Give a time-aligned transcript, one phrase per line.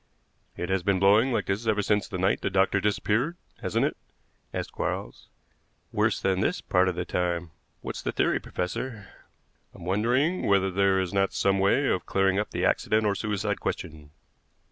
[0.57, 3.95] "It has been blowing like this ever since the night the doctor disappeared, hasn't it?"
[4.51, 5.27] asked Quarles.
[5.91, 7.51] "Worse than this part of the time.
[7.81, 9.09] What's the theory, professor?"
[9.75, 13.59] "I'm wondering whether there is not some way of clearing up the accident or suicide
[13.59, 14.09] question."